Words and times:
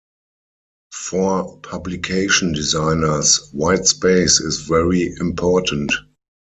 For 0.95 1.57
publication 1.59 2.53
designers, 2.53 3.51
white 3.51 3.85
space 3.85 4.39
is 4.39 4.61
very 4.61 5.13
important. 5.19 5.93